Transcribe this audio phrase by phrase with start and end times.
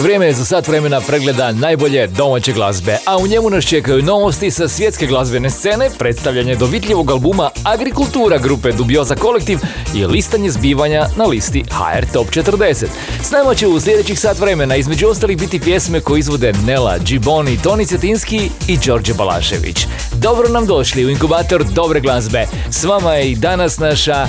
[0.00, 4.50] Vrijeme je za sat vremena pregleda najbolje domaće glazbe, a u njemu nas čekaju novosti
[4.50, 9.58] sa svjetske glazbene scene, predstavljanje dovitljivog albuma Agrikultura grupe Dubioza Kolektiv
[9.94, 12.86] i listanje zbivanja na listi HR Top 40.
[13.22, 17.58] S nama će u sljedećih sat vremena između ostalih biti pjesme koje izvode Nela, Giboni,
[17.62, 19.86] Toni Cetinski i Đorđe Balašević.
[20.12, 22.46] Dobro nam došli u inkubator dobre glazbe.
[22.70, 24.26] S vama je i danas naša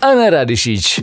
[0.00, 1.00] Ana Radišić.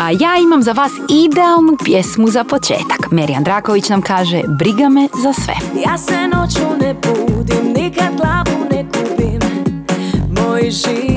[0.00, 3.10] A ja imam za vas idealnu pjesmu za početak.
[3.10, 5.54] Meri Andraković nam kaže Briga me za sve.
[5.86, 9.40] Ja se noću ne budim, nikad glavu ne kupim
[10.30, 11.09] Moj život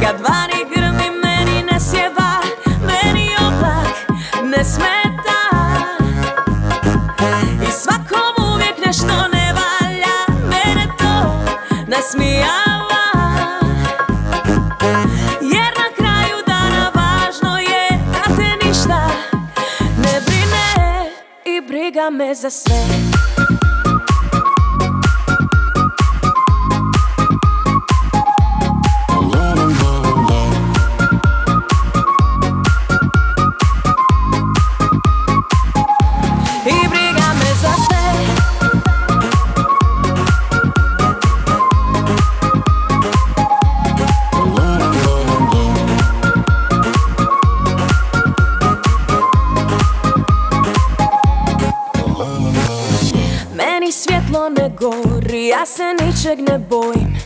[0.00, 2.40] Kad vani grmi meni ne sjeva
[2.86, 3.94] Meni oblak
[4.42, 5.40] ne smeta.
[7.68, 10.16] I svakom uvijek nešto ne valja
[10.50, 11.44] Mene to
[11.86, 13.04] nasmijava.
[15.40, 19.08] Jer na kraju dana važno je da te ništa
[19.98, 21.10] ne brine
[21.44, 22.84] i briga me za sve
[56.24, 57.16] ničeg ne bojim.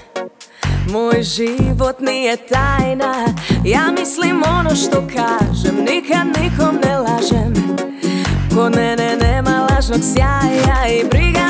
[0.92, 3.14] Moj život nije tajna,
[3.64, 7.54] ja mislim ono što kažem Nikad nikom ne lažem,
[8.54, 11.48] kod mene nema lažnog sjaja I briga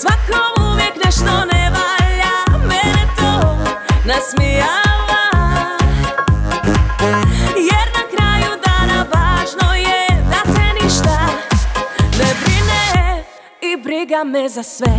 [0.00, 2.58] svakom uvijek nešto ne valja.
[2.68, 3.58] Mene to
[4.04, 5.24] nasmijava.
[7.70, 11.18] Jer na kraju dana važno je Da te ništa
[12.18, 13.24] ne brine
[13.60, 14.92] I briga me za sve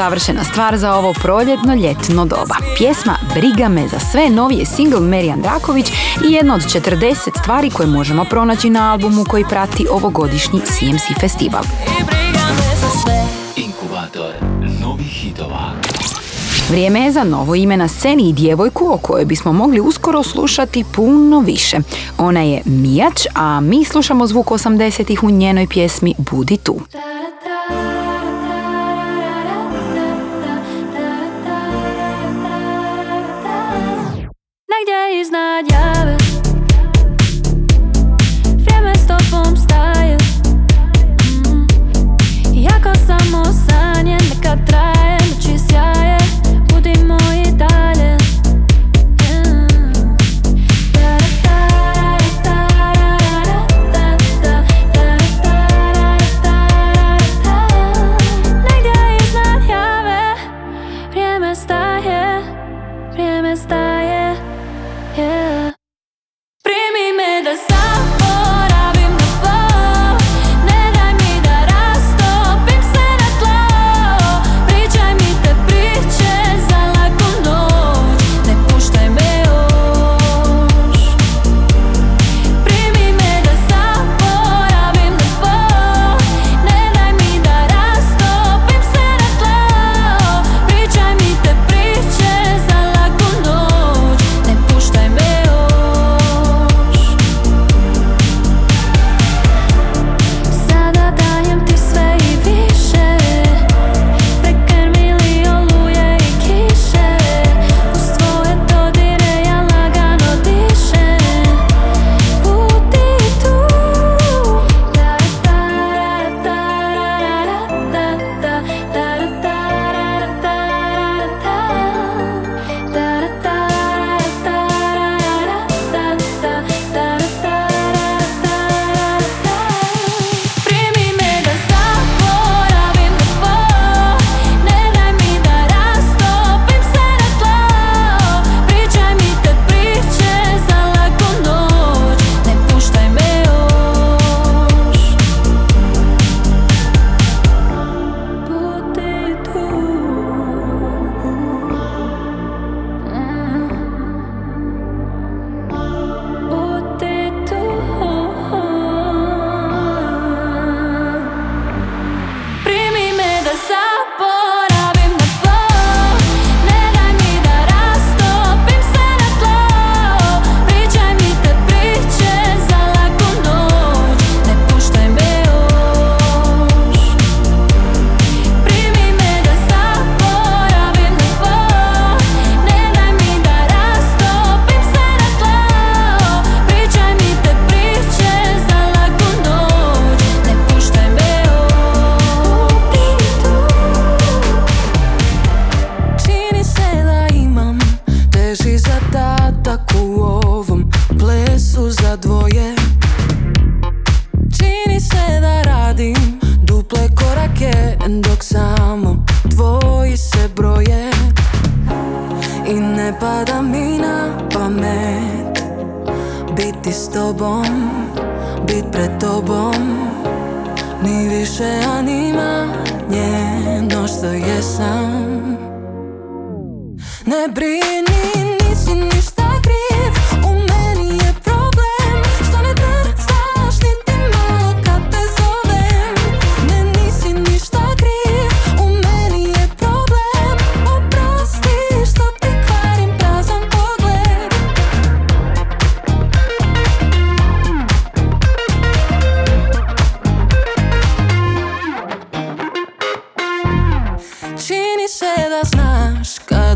[0.00, 2.54] savršena stvar za ovo proljetno ljetno doba.
[2.76, 5.86] Pjesma Briga me za sve novi je single Meri Andraković
[6.28, 11.62] i jedna od 40 stvari koje možemo pronaći na albumu koji prati ovogodišnji CMC festival.
[13.56, 14.34] Inkubator
[14.82, 15.72] novih hitova.
[16.70, 20.84] Vrijeme je za novo ime na sceni i djevojku o kojoj bismo mogli uskoro slušati
[20.94, 21.76] puno više.
[22.18, 26.80] Ona je Mijač, a mi slušamo zvuk 80-ih u njenoj pjesmi Budi tu.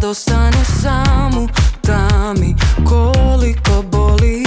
[0.04, 1.48] Kad ostaneš sam u
[1.80, 2.54] tami
[2.88, 4.44] koliko boli.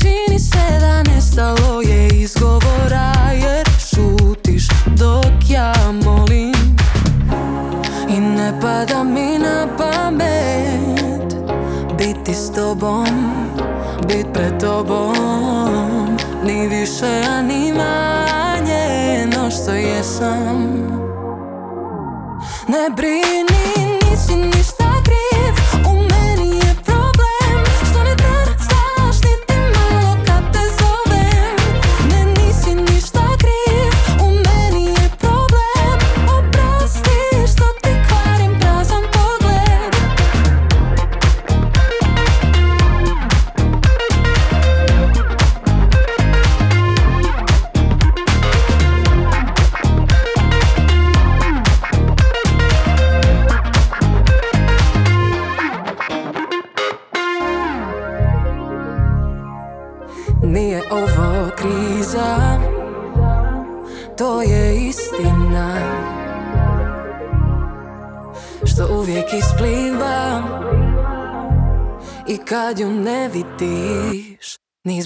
[0.00, 6.76] Čini se da nestalo je izgovora jer šutiš dok ja molim.
[8.08, 11.34] I ne pada mi na pamet
[11.98, 13.06] biti s tobom,
[14.08, 16.16] bit pred tobom.
[16.44, 20.67] Ni više, a ni manje no što jesam
[22.78, 23.60] ne brini,
[24.10, 24.57] nisi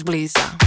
[0.05, 0.62] Ni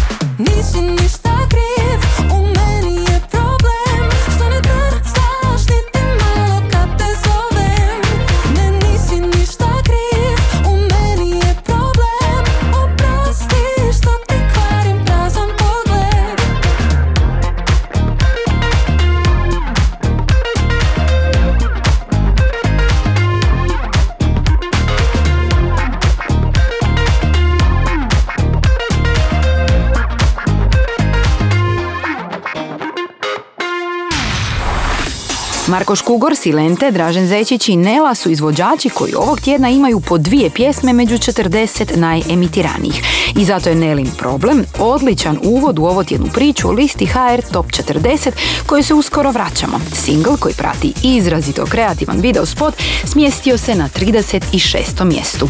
[35.77, 40.51] Marko Škugor, Silente, Dražen Zečić i Nela su izvođači koji ovog tjedna imaju po dvije
[40.51, 43.03] pjesme među 40 najemitiranijih.
[43.37, 47.67] I zato je Nelin problem odličan uvod u ovo tjednu priču o listi HR Top
[47.67, 48.31] 40
[48.67, 49.81] kojoj se uskoro vraćamo.
[49.93, 55.05] Single koji prati izrazito kreativan video spot smjestio se na 36.
[55.05, 55.49] mjestu.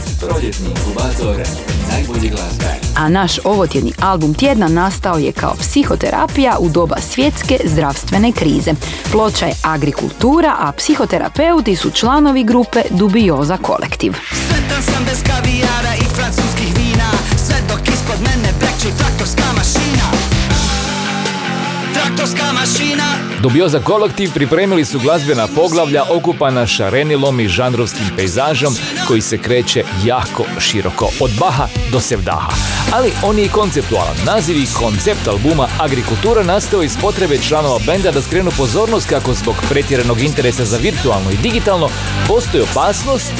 [2.96, 8.72] A naš ovotjedni album tjedna nastao je kao psihoterapija u doba svjetske zdravstvene krize.
[9.12, 10.15] Ploča je agrikultura,
[10.58, 14.12] a psihoterapeuti su članovi grupe Dubioza kolektiv.
[14.12, 17.10] Sretan sam bez kavijara i francuskih vina
[17.46, 20.25] Sve dok ispod mene brekće traktorska mašina
[22.06, 23.04] Traktorska mašina
[23.42, 28.74] Dubioza kolektiv pripremili su glazbena poglavlja okupana šarenilom i žanrovskim pejzažom
[29.06, 32.52] koji se kreće jako široko, od Baha do Sevdaha.
[32.92, 34.16] Ali on je i konceptualan.
[34.26, 39.54] Naziv i koncept albuma Agrikultura nastao iz potrebe članova benda da skrenu pozornost kako zbog
[39.70, 41.88] pretjeranog interesa za virtualno i digitalno
[42.28, 43.32] postoji opasnost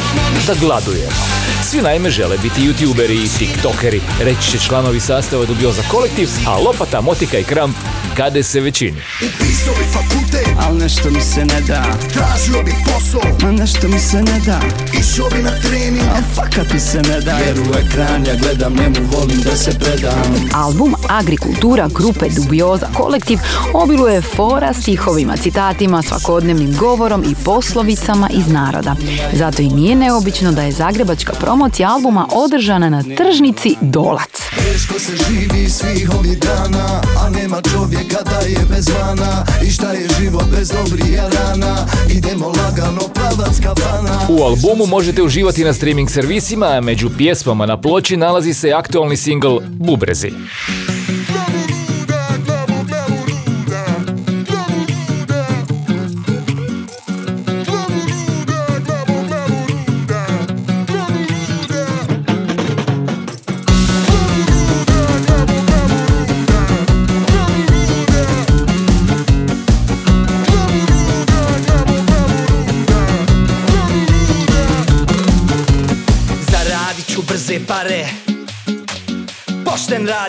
[0.47, 1.17] da gladujemo.
[1.63, 7.01] Svi naime žele biti youtuberi i tiktokeri, reći će članovi sastava Dubioza kolektiv, a lopata,
[7.01, 7.77] motika i kramp
[8.17, 9.03] kade se većini.
[9.17, 13.99] Upisao bi fakultet Al nešto mi se ne da Tražio bi posao Ma nešto mi
[13.99, 14.61] se ne da
[15.01, 18.73] Išao bi na trening Al fakat mi se ne da Jer u ekran ja gledam
[18.75, 23.39] njemu volim da se predam Album Agrikultura grupe Dubioza kolektiv
[23.75, 28.97] obiluje fora stihovima, citatima, svakodnevnim govorom i poslovicama iz naroda.
[29.33, 34.56] Zato i nije neobično da je zagrebačka promocija albuma održana na tržnici Dolac.
[34.73, 39.45] Teško se živi svih ovih dana A nema čovjeka da je bez vana.
[39.67, 41.87] I šta je život bez dobrih rana?
[42.11, 47.81] Idemo lagano pravac kafana U albumu možete uživati na streaming servisima, a među pjesmama na
[47.81, 50.31] ploči nalazi se aktualni singl Bubrezi.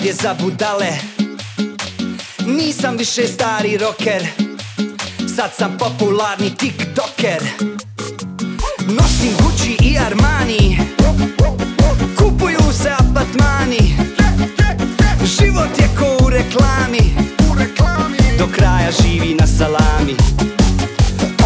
[0.08, 0.92] je za budale.
[2.46, 4.28] Nisam više stari rocker
[5.36, 7.44] Sad sam popularni tiktoker.
[8.80, 10.80] Nosim Gucci i Armani
[12.18, 13.98] Kupuju se apartmani.
[15.26, 17.14] Život je ko u reklami
[18.38, 20.16] Do kraja živi na salami.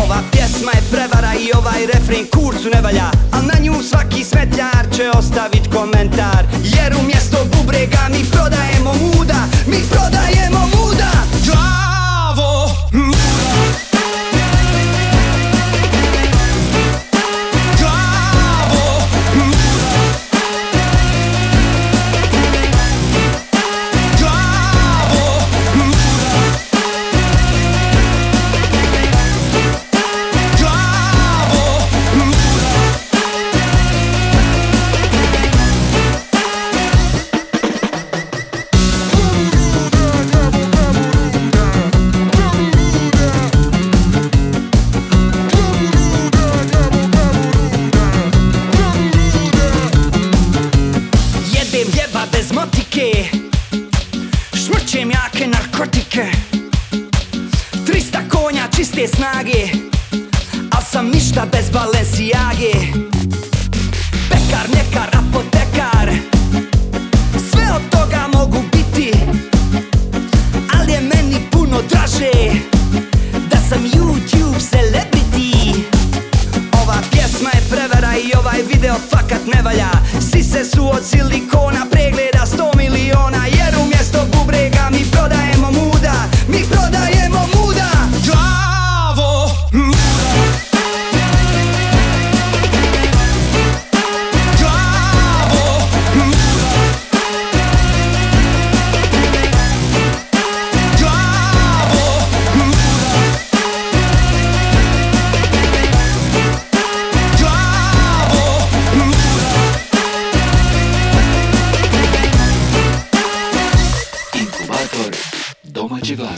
[0.04, 4.86] Ova pjesma je prevara i ovaj refren kurcu ne valja Al na nju svaki smetljar
[4.96, 7.21] će ostavit komentar Jer umjesto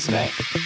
[0.09, 0.62] listening.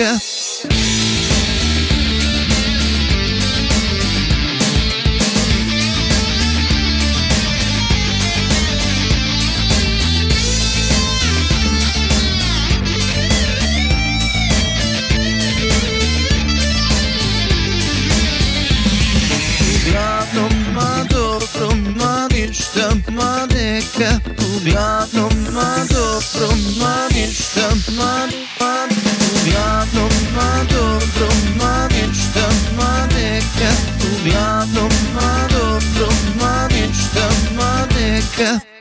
[0.00, 0.39] Пока!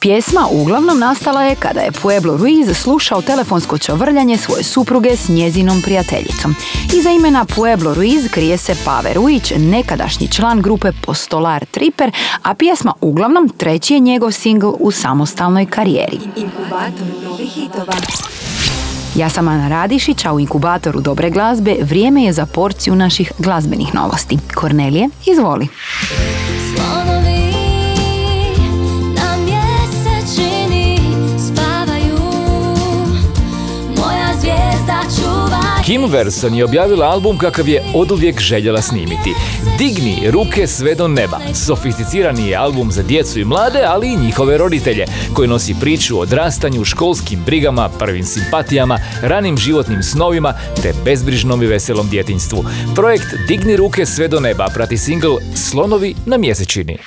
[0.10, 5.82] Pjesma uglavnom nastala je kada je Pueblo Ruiz slušao telefonsko čovrljanje svoje supruge s njezinom
[5.82, 6.56] prijateljicom.
[6.94, 12.12] Iza imena Pueblo Ruiz krije se Pave Ruić, nekadašnji član grupe Postolar Tripper,
[12.44, 16.20] a pjesma uglavnom treći je njegov singl u samostalnoj karijeri.
[19.16, 23.96] Ja sam Ana Radišić, a u inkubatoru dobre glazbe vrijeme je za porciju naših glazbenih
[23.96, 24.38] novosti.
[24.56, 25.68] Kornelije, izvoli.
[35.90, 39.34] Kim Verson je objavila album kakav je oduvijek željela snimiti.
[39.78, 41.40] Digni ruke sve do neba.
[41.54, 46.22] Sofisticirani je album za djecu i mlade, ali i njihove roditelje, koji nosi priču o
[46.22, 52.66] odrastanju, školskim brigama, prvim simpatijama, ranim životnim snovima te bezbrižnom i veselom djetinjstvu.
[52.96, 56.98] Projekt Digni ruke sve do neba prati single Slonovi na mjesečini.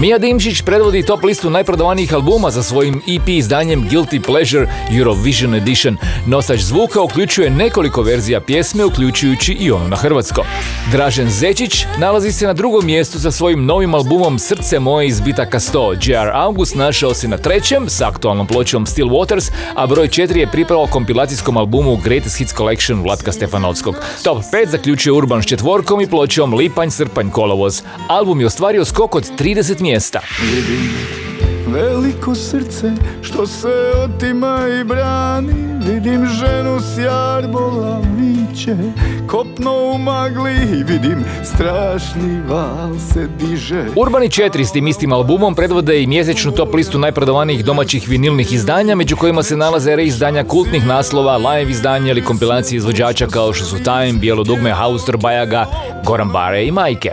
[0.00, 4.66] Mija Dimčić predvodi top listu najprodavanijih albuma za svojim EP izdanjem Guilty Pleasure
[4.98, 5.96] Eurovision Edition.
[6.26, 10.44] Nosač zvuka uključuje nekoliko verzija pjesme, uključujući i onu na hrvatsko.
[10.92, 15.58] Dražen Zečić nalazi se na drugom mjestu sa svojim novim albumom Srce moje iz bitaka
[15.58, 16.10] 100.
[16.10, 16.30] J.R.
[16.34, 20.86] August našao se na trećem s aktualnom pločom Still Waters, a broj 4 je pripao
[20.86, 23.96] kompilacijskom albumu Greatest Hits Collection Vlatka Stefanovskog.
[24.24, 27.82] Top 5 zaključuje Urban s četvorkom i pločom Lipanj, Srpanj, Kolovoz.
[28.08, 29.89] Album je ostvario skok od 30 mjesta.
[30.42, 30.90] Vidim
[31.66, 33.68] veliko srce što se
[34.04, 35.70] otima i brani.
[35.86, 38.76] Vidim ženu s jarbola viće
[39.26, 40.84] Kopno u magli.
[40.86, 43.84] Vidim strašni val se diže.
[43.96, 48.94] Urbani 4 s tim istim albumom predvode i mjesečnu top listu najprodavanijih domaćih vinilnih izdanja,
[48.94, 53.76] među kojima se nalaze reizdanja kultnih naslova, live izdanja ili kompilacije izvođača kao što su
[53.76, 55.66] Time, Bijelo dugme, Haustor, Bajaga,
[56.04, 57.10] Goran Bare i Majke.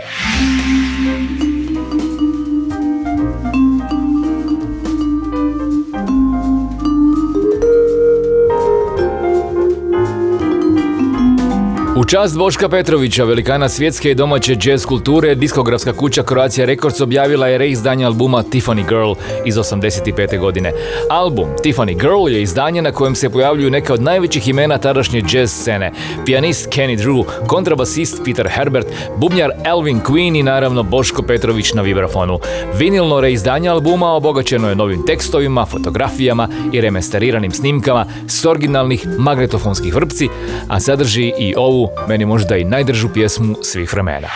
[12.10, 17.58] Čast Boška Petrovića, velikana svjetske i domaće jazz kulture, diskografska kuća Croatia Records objavila je
[17.58, 19.12] reizdanje albuma Tiffany Girl
[19.44, 20.38] iz 85.
[20.38, 20.72] godine.
[21.10, 25.52] Album Tiffany Girl je izdanje na kojem se pojavljuju neke od najvećih imena tadašnje jazz
[25.52, 25.92] scene.
[26.24, 32.38] Pijanist Kenny Drew, kontrabasist Peter Herbert, bubnjar Elvin Queen i naravno Boško Petrović na vibrafonu.
[32.74, 40.28] Vinilno reizdanje albuma obogaćeno je novim tekstovima, fotografijama i remesteriranim snimkama s originalnih magnetofonskih vrpci,
[40.68, 44.28] a sadrži i ovu meni možda i najdržu pjesmu svih vremena.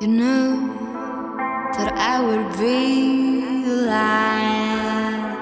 [0.00, 0.68] You knew
[1.76, 3.13] that I would be.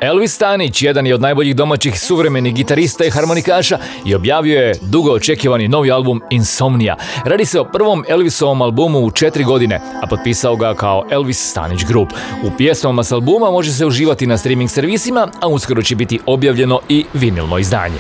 [0.03, 5.13] Elvis Stanić, jedan je od najboljih domaćih suvremenih gitarista i harmonikaša i objavio je dugo
[5.13, 6.97] očekivani novi album Insomnia.
[7.25, 11.85] Radi se o prvom Elvisovom albumu u četiri godine, a potpisao ga kao Elvis Stanić
[11.85, 12.09] Group.
[12.45, 16.81] U pjesmama s albuma može se uživati na streaming servisima, a uskoro će biti objavljeno
[16.89, 17.99] i vinilno izdanje.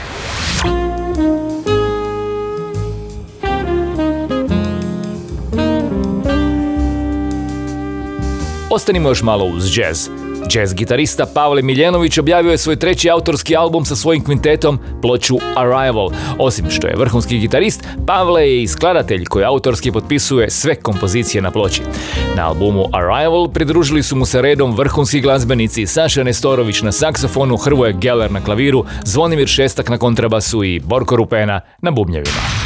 [8.70, 10.21] Ostanimo još malo uz jazz.
[10.54, 16.10] Jazz gitarista Pavle Miljenović objavio je svoj treći autorski album sa svojim kvintetom, ploču Arrival.
[16.38, 21.50] Osim što je vrhunski gitarist, Pavle je i skladatelj koji autorski potpisuje sve kompozicije na
[21.50, 21.82] ploči.
[22.36, 27.92] Na albumu Arrival pridružili su mu se redom vrhunski glazbenici Saša Nestorović na saksofonu, Hrvoje
[27.92, 32.61] Geller na klaviru, Zvonimir Šestak na kontrabasu i Borko Rupena na bubnjevima.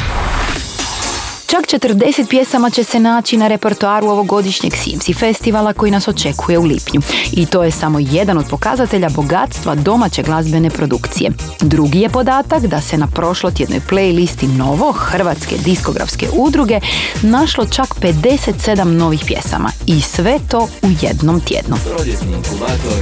[1.47, 6.63] Čak 40 pjesama će se naći na repertoaru ovogodišnjeg Simsi festivala koji nas očekuje u
[6.63, 7.01] lipnju.
[7.31, 11.31] I to je samo jedan od pokazatelja bogatstva domaće glazbene produkcije.
[11.61, 16.79] Drugi je podatak da se na prošlotjednoj playlisti Novo Hrvatske diskografske udruge
[17.21, 21.75] našlo čak 57 novih pjesama i sve to u jednom tjednu.
[21.95, 22.93] Proljetni inkubator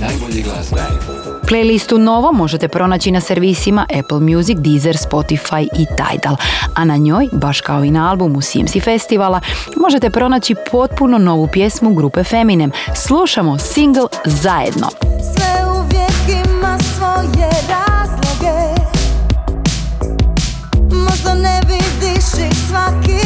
[0.00, 1.35] najbolje glazbe.
[1.48, 6.36] Playlistu Novo možete pronaći na servisima Apple Music, Deezer, Spotify i Tidal,
[6.74, 9.40] a na njoj, baš kao i na albumu CMC Festivala,
[9.76, 12.72] možete pronaći potpuno novu pjesmu grupe Feminem.
[12.94, 14.88] Slušamo single Zajedno.
[15.02, 18.82] Sve uvijek ima svoje razloge
[20.92, 23.25] Možda ne vidiš ih svaki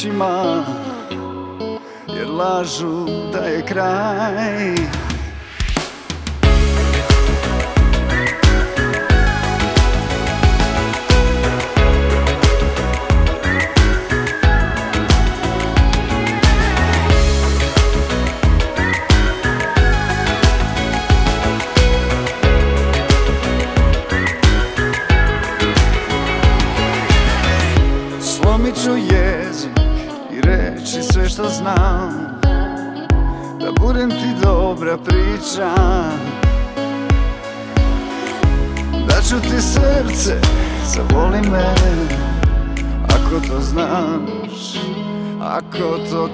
[0.00, 0.64] očima
[2.08, 4.74] Jer lažu da je kraj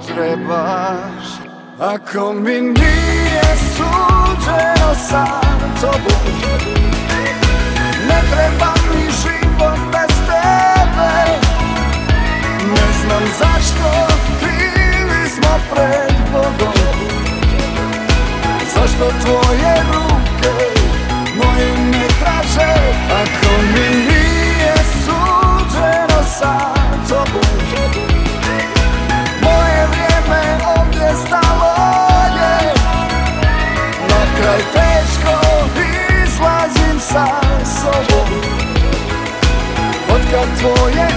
[0.07, 1.27] trebaš
[1.81, 3.43] Ako mi nije
[3.77, 5.27] suđeno sa
[5.81, 6.67] tobom
[8.09, 11.13] Ne treba mi život bez tebe.
[12.71, 16.99] Ne znam zašto krivi smo pred Bogom.
[18.75, 20.06] Zašto tvoje ruke
[40.75, 41.16] twoje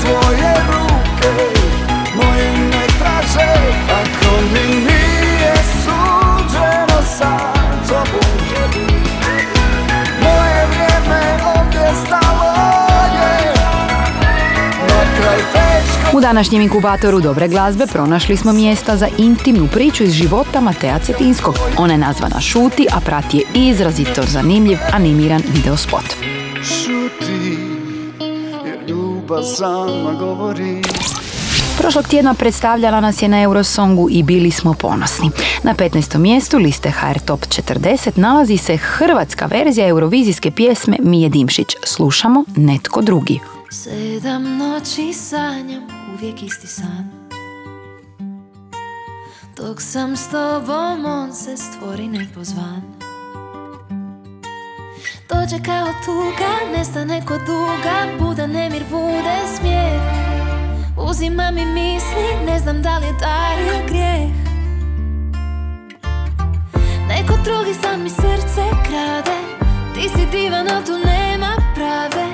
[0.00, 1.62] tvoje ruke
[2.16, 3.52] moje ne traže
[3.88, 7.38] Ako mi nije suđeno sa
[7.88, 8.32] tobom
[10.22, 12.52] moje vrijeme ovdje stalo
[13.14, 13.54] je
[14.88, 20.12] Na kraj teško U današnjem inkubatoru dobre glazbe pronašli smo mjesta za intimnu priču iz
[20.12, 21.54] života Matea Cetinskog.
[21.78, 26.04] Ona je nazvana Šuti, a prati je izrazito zanimljiv animiran videospot.
[26.62, 27.31] Šuti,
[29.32, 30.82] ljubav sama govori
[31.78, 35.30] Prošlog tjedna predstavljala nas je na Eurosongu i bili smo ponosni.
[35.62, 36.18] Na 15.
[36.18, 41.76] mjestu liste HR Top 40 nalazi se hrvatska verzija eurovizijske pjesme Mije Dimšić.
[41.84, 43.40] Slušamo Netko drugi.
[43.70, 45.82] Sedam noći sanjam
[46.14, 47.10] uvijek isti san
[49.56, 53.01] Dok sam s tobom on se stvori nepozvan
[55.32, 60.02] Dođe kao tuga, nestane ko duga Buda nemir, bude smijeh.
[60.96, 64.30] Uzima mi misli, ne znam da li je dar ili grijeh.
[67.08, 69.38] Neko drugi sam mi srce krade
[69.94, 72.24] Ti si divan, al tu nema pravde.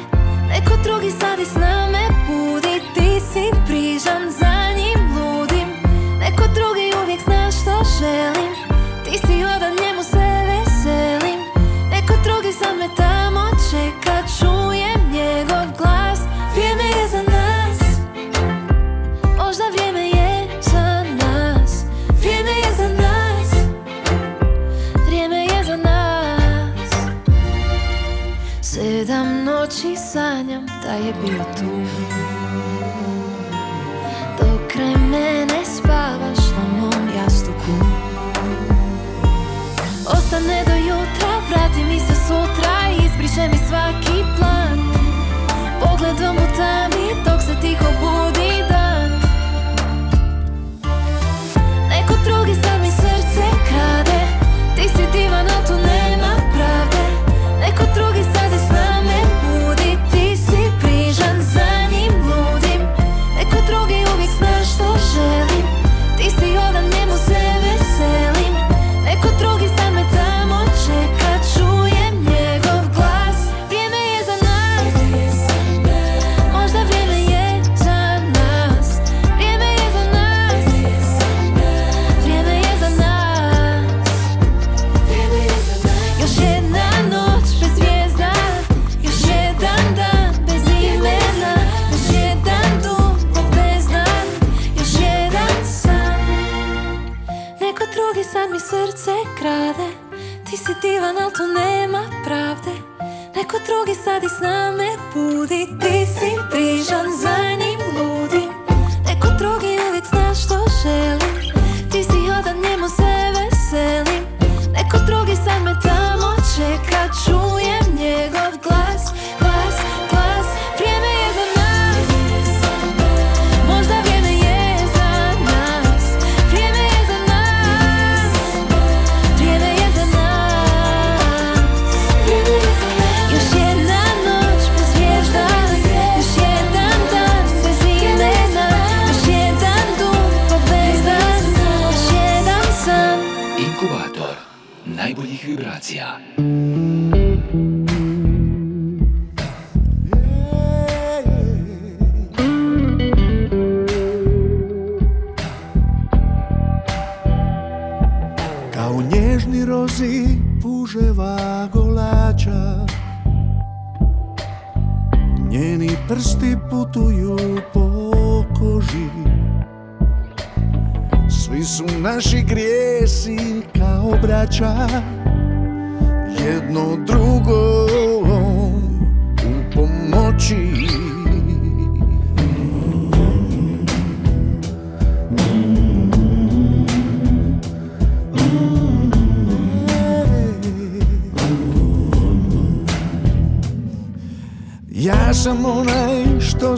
[0.48, 5.68] Neko drugi sad i s nama budi Ti si prižan, za njim ludim.
[6.20, 8.47] Neko drugi uvijek zna što želim
[28.98, 31.72] Sedam noći sanjam da je bio tu.
[34.38, 37.74] Dok kraj mene spavaš na mom jastuku.
[40.06, 44.78] Ostane do jutra, vrati mi se sutra Izbriše mi svaki plan.
[45.80, 48.27] Pogledom u tami dok se tiho budi
[101.38, 102.72] tu nema pravde.
[103.36, 105.66] Neko drugi sad i s name budi.
[105.80, 107.37] Ti si prižan, za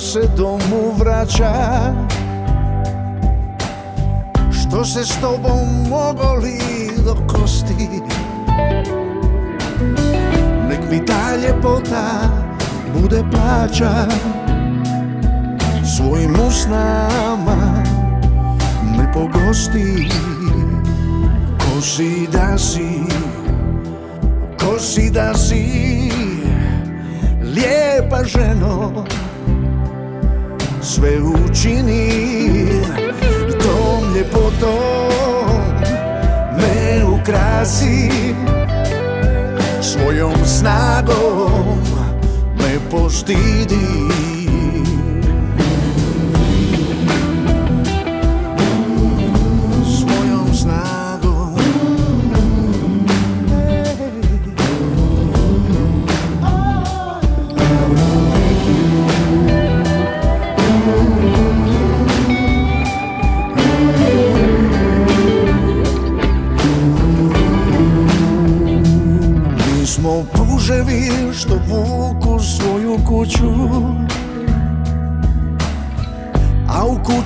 [0.00, 1.52] se domu vraća.
[4.52, 6.60] Što se s tobom ogoli
[7.04, 7.88] do kosti
[10.68, 12.30] Nek mi ta ljepota
[13.00, 14.06] bude plaća
[15.96, 17.82] Svojim usnama.
[18.96, 20.08] Me pogosti
[21.58, 23.00] Ko si da si,
[24.60, 26.10] ko si da si.
[27.42, 29.04] Lijepa ženo
[30.82, 32.10] Sve učini.
[33.62, 35.60] Tom ljepotom
[36.56, 38.10] Me ukrasi.
[39.82, 41.78] Svojom snagom
[42.58, 44.29] Me postidi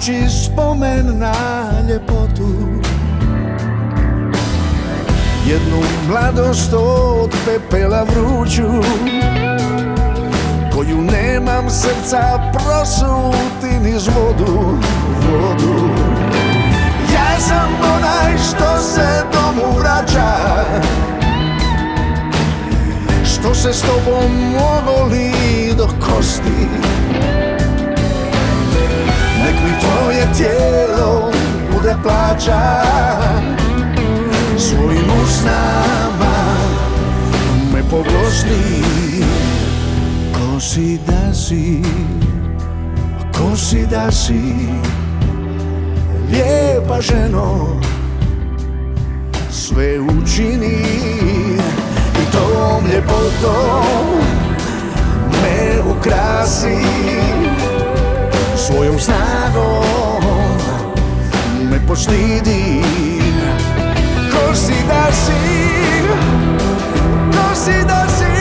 [0.05, 1.33] Spomen na
[1.89, 2.49] ljepotu.
[5.47, 8.63] Jednu mladost od pepela vruću
[10.75, 14.79] Koju nemam srca prosuti niz vodu,
[15.31, 15.89] vodu.
[17.15, 20.65] Ja sam onaj što se domu vraća
[23.25, 25.33] Što se s tobom ogoli
[25.77, 26.69] do kosti
[29.45, 31.31] Nek mi tvoje tijelo
[31.73, 32.83] bude plaća.
[34.59, 36.35] Svojim usnama
[37.73, 38.85] me pogosti.
[40.33, 41.83] Ko si da si,
[43.39, 44.69] ko si da si?
[46.31, 47.81] Lijepa ženo
[49.51, 50.79] Sve učini
[52.23, 54.25] I tom ljepotom
[58.65, 60.25] svojom snagom.
[61.69, 62.81] Me poštidi
[64.33, 65.45] Ko si da si,
[67.29, 68.33] ko si da si.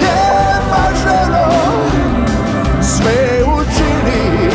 [0.00, 1.48] Lijepa ženo,
[2.80, 4.48] sve učini.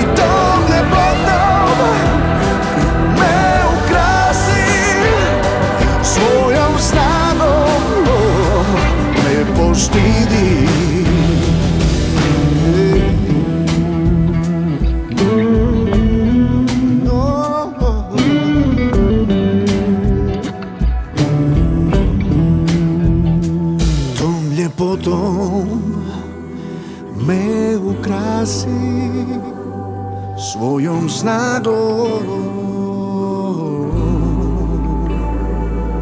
[0.00, 1.76] I tom ljepotom
[3.18, 3.36] me
[3.76, 4.64] ukrasi
[6.02, 7.82] Svojom snagom.
[9.24, 10.47] Me poštidi
[30.58, 32.48] svojom snagom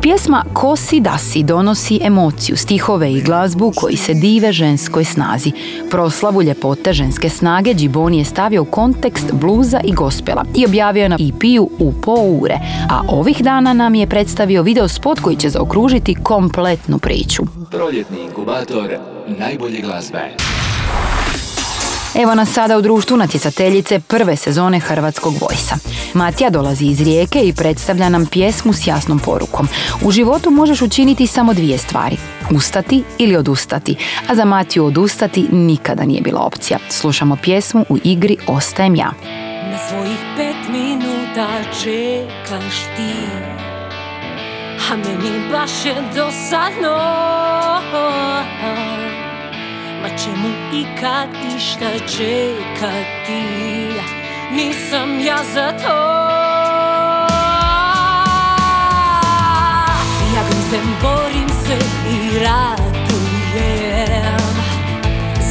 [0.03, 5.53] Pjesma Ko si da si donosi emociju, stihove i glazbu koji se dive ženskoj snazi.
[5.91, 11.09] Proslavu ljepote ženske snage Džiboni je stavio u kontekst bluza i gospela i objavio je
[11.09, 12.59] na EP-u u po ure,
[12.91, 17.43] a ovih dana nam je predstavio video spot koji će zaokružiti kompletnu priču.
[17.71, 18.97] Proljetni inkubator
[19.39, 20.56] najbolje glazbe.
[22.15, 25.77] Evo nas sada u društvu natjecateljice prve sezone Hrvatskog vojsa.
[26.15, 29.69] Matija dolazi iz Rijeke i predstavlja nam pjesmu s jasnom porukom.
[30.03, 32.17] U životu možeš učiniti samo dvije stvari.
[32.51, 33.97] Ustati ili odustati.
[34.29, 36.79] A za Matiju odustati nikada nije bila opcija.
[36.89, 39.13] Slušamo pjesmu u igri Ostajem ja.
[39.71, 41.49] Na svojih pet minuta
[41.83, 43.13] čekaš ti
[44.91, 46.97] A meni baš je dosadno
[50.07, 53.43] Ma čemu ikad išta čekati.
[54.53, 55.99] Nisam ja za to.
[60.35, 61.79] Ja grizem, borim se
[62.11, 62.87] i ratujem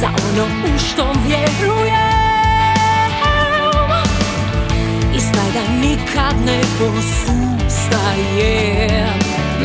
[0.00, 3.10] Za ono u što vjerujem.
[5.14, 7.98] I znaj da nikad ne posustajem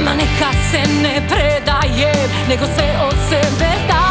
[0.05, 4.10] Ma nekad se ne predajem Nego sve od sebe dajem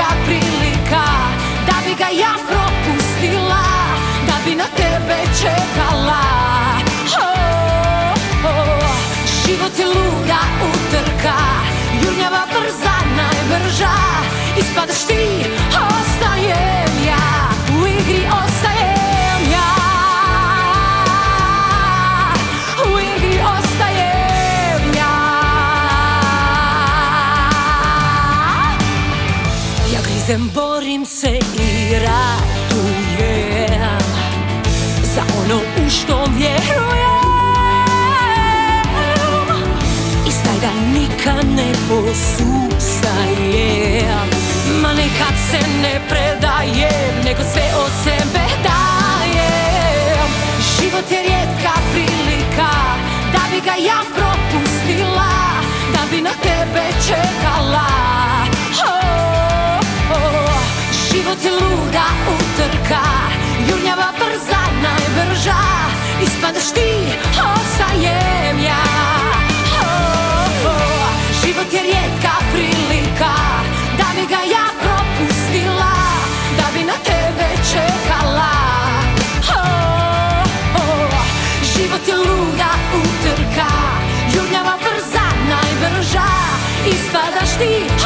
[0.00, 1.04] rijetka prilika
[1.66, 3.64] Da bi ga ja propustila
[4.26, 6.20] Da bi na tebe čekala.
[7.18, 8.90] Oh, oh,
[9.46, 10.40] Život je luda
[10.70, 11.36] utrka
[12.04, 13.96] Jurnjava brza, najbrža
[14.58, 17.50] Ispadaš ti, ostajem ja.
[17.82, 18.49] U igri ostajem
[30.30, 32.28] Grizem, borim se i ratujem
[35.14, 37.20] Za ono u što vjerujem.
[40.28, 43.30] I staj da nikad ne posustajem
[44.82, 50.28] Ma nekad se ne predajem Nego sve od sebe dajem.
[50.80, 52.30] Život je rijetka prilika
[65.40, 65.60] najbrža
[66.22, 66.90] Ispadaš ti,
[67.32, 68.84] ostajem ja.
[69.72, 73.34] Oh, oh, Život je rijetka prilika
[73.98, 75.92] Da bi ga ja propustila
[76.56, 78.52] Da bi na tebe čekala.
[79.48, 81.10] Oh,
[81.76, 83.70] Život je luda utrka
[84.34, 86.30] Jurnjava brza, najbrža
[86.86, 87.99] Ispadaš ti,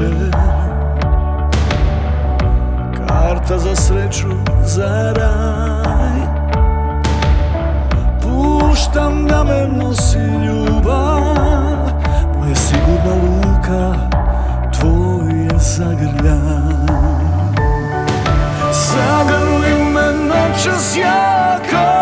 [0.00, 0.30] kiše
[3.08, 4.28] Karta za sreću,
[4.64, 6.20] za raj.
[8.22, 11.20] Puštam da me nosi ljubav.
[12.38, 13.94] Moja sigurna luka,
[14.78, 17.00] tvoj je zagrljaj.
[18.72, 21.99] Zagrli me noćas jako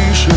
[0.00, 0.30] piše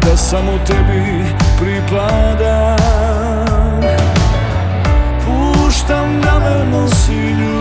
[0.00, 1.24] Da samo tebi
[1.60, 2.76] pripadam.
[5.24, 7.55] Puštam da me nosi ljubav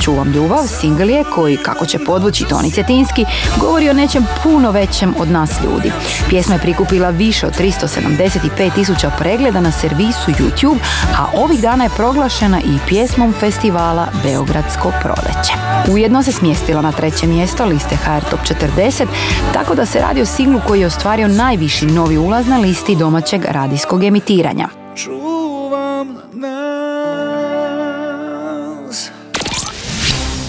[0.00, 3.24] Čuvam ljubav singl je koji, kako će podvući Toni Cetinski,
[3.60, 5.92] govori o nečem puno većem od nas ljudi.
[6.28, 10.78] Pjesma je prikupila više od 375 tisuća pregleda na servisu YouTube,
[11.18, 15.52] a ovih dana je proglašena i pjesmom festivala Beogradsko proleće.
[15.92, 19.06] Ujedno se smjestila na treće mjesto liste HR Top 40,
[19.52, 23.44] tako da se radi o singlu koji je ostvario najviši novi ulaz na listi domaćeg
[23.44, 24.68] radijskog emitiranja.
[24.96, 26.81] čuvam nas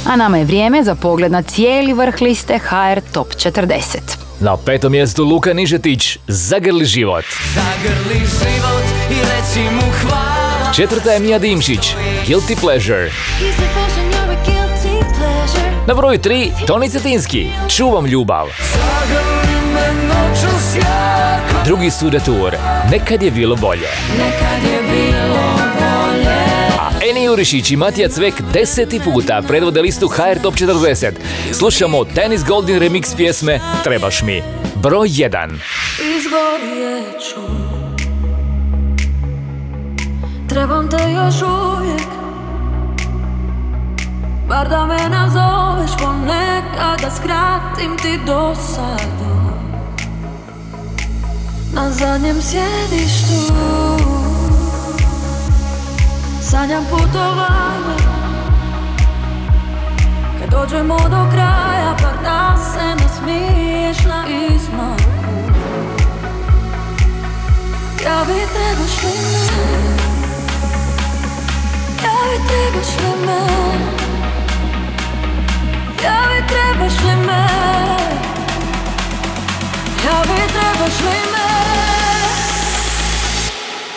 [0.05, 3.97] A nama je vrijeme za pogled na cijeli vrh liste HR Top 40.
[4.39, 7.25] Na petom mjestu Luka Nižetić, Zagrli život.
[7.55, 11.95] Zagrli život i reci mu hvala Četvrta je Mija Dimšić,
[12.27, 13.11] Guilty Pleasure.
[15.87, 18.47] Na broju 3, Toni Cetinski, Čuvam ljubav.
[21.65, 22.55] Drugi su Retour,
[22.91, 23.87] Nekad je bilo bolje.
[24.17, 25.92] Nekad je bilo bolje
[27.09, 31.11] Eni Jurišić i Matija Cvek deseti puta predvode listu HR Top 40.
[31.53, 34.41] Slušamo Tennis Golden remix pjesme Trebaš mi.
[34.75, 35.57] Broj 1.
[36.17, 37.41] Izgorjet ću
[40.49, 42.07] Trebam te još uvijek
[44.49, 49.33] Bar da me nazoveš ponekad Da skratim ti dosadu
[51.73, 54.12] Na zadnjem sjedištu
[56.51, 58.03] Sanjam putovanje
[60.39, 65.03] Kad dođemo do kraja Bar da se nasmiješ na izmaku
[68.03, 69.63] Ja bi trebaš li me
[72.03, 73.41] Ja bi trebaš li me
[76.03, 77.47] Ja bi trebaš li me
[80.05, 81.47] Ja bi trebaš li me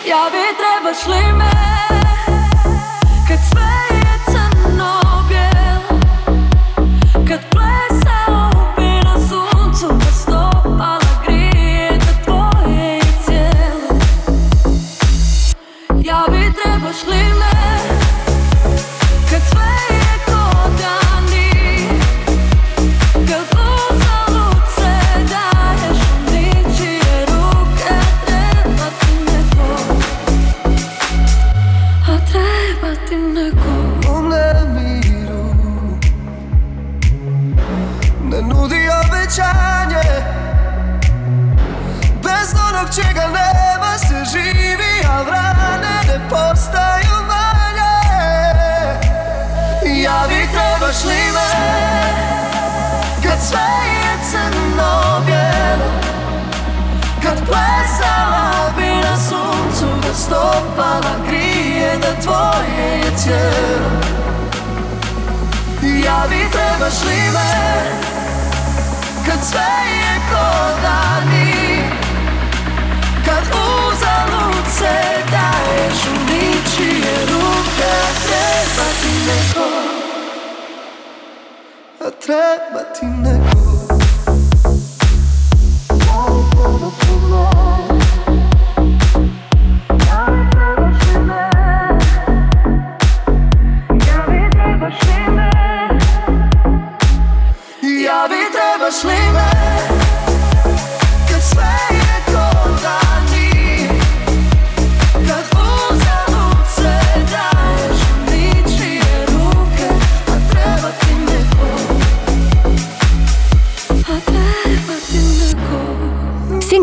[0.09, 1.96] Ja bi trebaš li me
[3.27, 3.96] Kad sve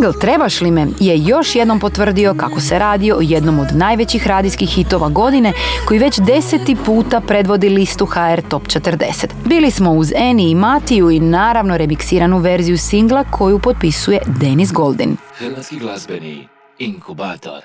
[0.05, 4.27] Single Trebaš li me je još jednom potvrdio kako se radi o jednom od najvećih
[4.27, 5.53] radijskih hitova godine
[5.87, 9.27] koji već deseti puta predvodi listu HR Top 40.
[9.45, 15.17] Bili smo uz Eni i Matiju i naravno remiksiranu verziju singla koju potpisuje Denis Goldin.
[15.39, 16.49] Hrvatski glazbeni
[16.79, 17.61] inkubator.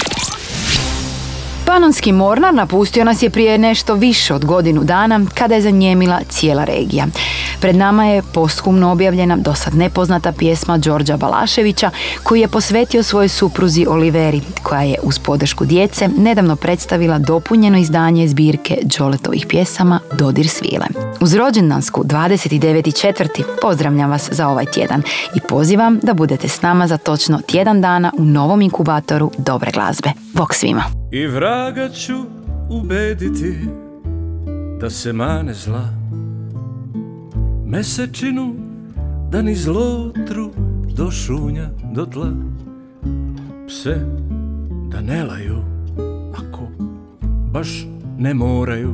[1.65, 6.63] Panonski mornar napustio nas je prije nešto više od godinu dana kada je zanjemila cijela
[6.63, 7.05] regija.
[7.61, 11.89] Pred nama je posthumno objavljena dosad nepoznata pjesma Đorđa Balaševića
[12.23, 18.27] koji je posvetio svojoj supruzi Oliveri koja je uz podršku djece nedavno predstavila dopunjeno izdanje
[18.27, 20.85] zbirke Đoletovih pjesama Dodir svile.
[21.21, 23.43] Uz rođendansku 29.4.
[23.61, 25.01] pozdravljam vas za ovaj tjedan
[25.35, 30.09] i pozivam da budete s nama za točno tjedan dana u novom inkubatoru dobre glazbe.
[30.33, 30.83] Bok svima!
[31.11, 32.15] I vraga ću
[32.69, 33.55] ubediti
[34.81, 35.98] da se mane zla
[37.69, 38.55] Mesečinu
[39.31, 40.51] da ni zlotru
[40.95, 42.31] do šunja do tla.
[43.67, 43.95] Pse
[44.91, 45.57] da ne laju
[46.33, 46.67] ako
[47.51, 48.93] baš ne moraju.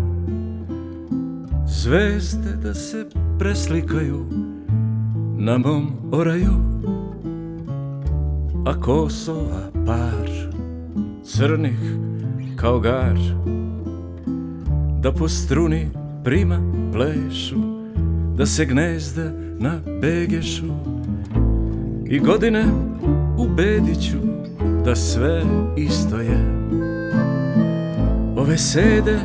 [1.68, 3.06] Zvezde da se
[3.40, 4.26] preslikaju
[5.38, 6.54] na mom oraju.
[8.66, 10.30] A kosova par
[11.24, 11.80] crnih
[12.56, 13.18] kao gar
[15.02, 15.90] Da po struni
[16.24, 16.60] prima
[16.94, 17.75] plešu
[18.38, 20.66] Da se gnezda na begešu.
[22.06, 22.64] I godine
[23.38, 24.18] u bediću
[24.86, 25.44] Da sve
[25.78, 26.38] isto je.
[28.38, 29.20] Ove sede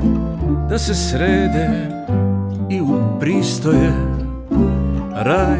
[0.69, 1.89] da se srede
[2.71, 3.93] I u pristoje.
[5.15, 5.59] Raj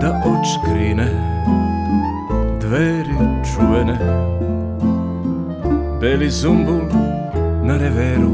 [0.00, 1.08] da očkrine
[2.60, 3.16] Dveri
[3.54, 3.98] čuvene.
[6.00, 6.80] Beli zumbul
[7.64, 8.30] na reveru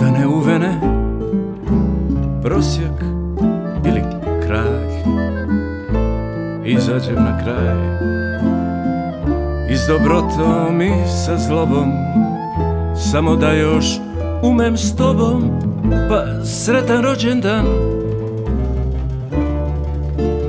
[0.00, 0.91] Da ne uvene
[2.42, 3.02] Prosjak
[3.84, 4.02] ili
[4.46, 4.92] kralj
[6.64, 7.76] Izađem na kraj.
[9.70, 11.92] I s dobrotom i sa zlobom
[12.96, 13.84] Samo da još
[14.42, 15.42] umem s tobom
[16.08, 17.66] Pa sretan rođendan.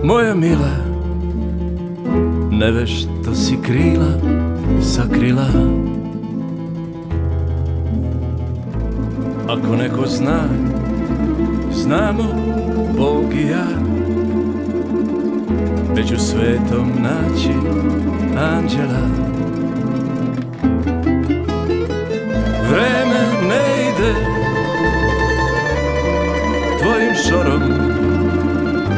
[0.03, 0.83] Moja mila
[2.51, 4.43] Nevešto si krila
[4.81, 5.47] sakrila.
[9.47, 10.39] Ako neko zna,
[11.83, 12.23] znamo
[12.97, 13.67] Bog i ja.
[15.95, 17.53] Već u svetom naći
[18.37, 19.07] anđela.
[22.69, 23.19] Vreme
[23.49, 24.13] ne ide
[26.81, 27.61] Tvojim šorom.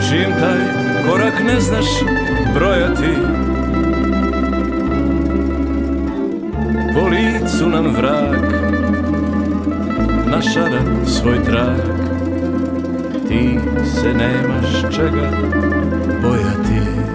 [0.09, 0.59] Čim taj
[1.09, 1.86] korak ne znaš
[2.55, 3.15] brojati.
[6.93, 8.36] Po licu nam vrag
[10.25, 11.94] Našara svoj trag
[13.28, 15.32] Ti se nemaš čega
[16.21, 17.14] bojati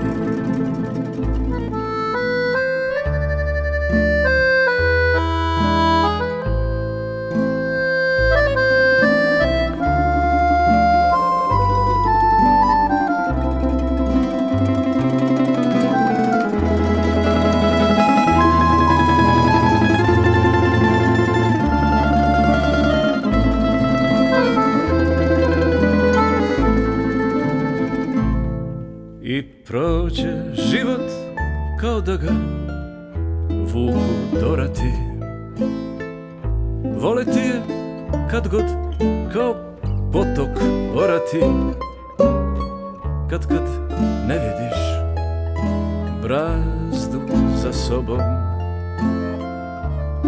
[30.11, 31.11] prođe život
[31.81, 32.33] kao da ga
[33.73, 34.93] vuku dorati.
[37.01, 37.63] Voleti je
[38.31, 38.65] kad god
[39.33, 39.55] kao
[40.13, 40.63] potok
[40.95, 41.41] orati.
[43.31, 43.69] Kad kad
[44.29, 44.79] ne vidiš
[46.23, 47.21] brazdu
[47.63, 48.21] sa sobom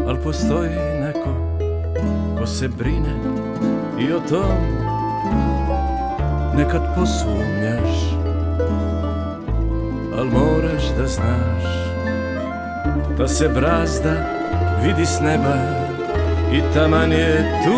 [0.08, 0.70] Al postoji
[1.00, 1.58] neko
[2.38, 3.14] ko se brine
[4.00, 4.58] i o tom.
[6.56, 7.91] Nekad posumnjaš
[10.22, 11.64] Al moraš da znaš.
[13.18, 14.12] Da se brazda
[14.82, 15.54] vidi s neba
[16.52, 17.72] I taman je tu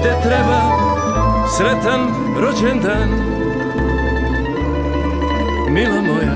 [0.00, 0.60] gde treba
[1.56, 2.00] Sretan
[2.40, 3.08] rođendan.
[5.70, 6.34] Mila moja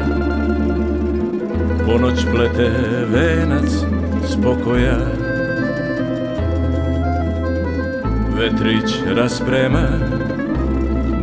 [1.87, 2.71] Ponoć plete
[3.07, 3.71] venac
[4.33, 4.99] spokoja
[8.37, 9.89] Vetrić rasprema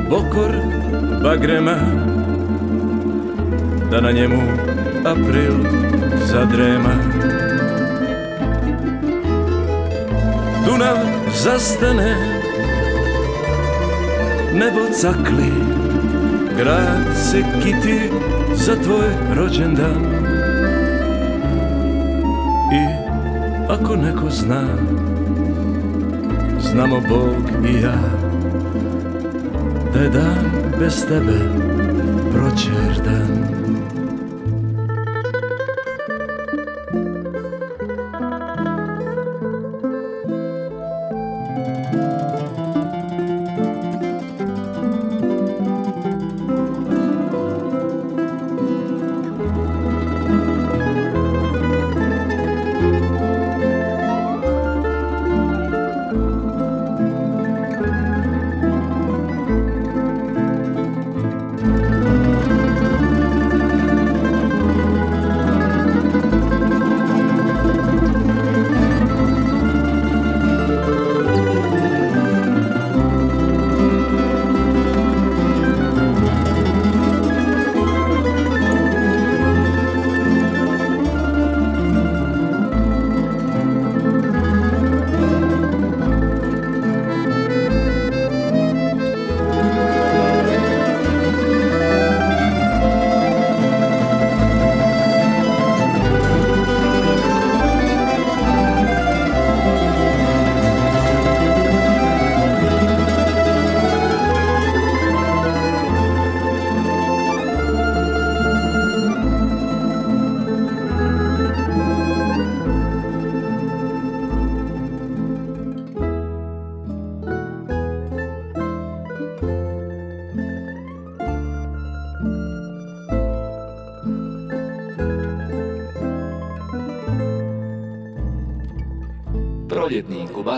[0.09, 0.51] Bokor
[1.23, 1.77] bagrema
[3.91, 4.41] Da na njemu
[5.05, 5.53] april
[6.25, 6.93] zadrema.
[10.65, 10.97] Dunav
[11.43, 12.15] zastane
[14.53, 15.51] Nebo cakli
[16.57, 18.11] Grad se kiti
[18.53, 20.03] za tvoj rođendan.
[22.73, 22.85] I
[23.69, 24.63] ako neko zna
[26.59, 27.99] Znamo Bog i ja
[29.93, 31.39] Da je dan bez tebe
[32.33, 33.66] proćer dan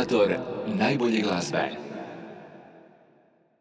[0.10, 0.39] Proljetni inkubator najbolje glazbe.